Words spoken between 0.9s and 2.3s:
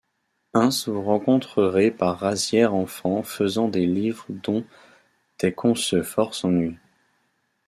rencontrerez par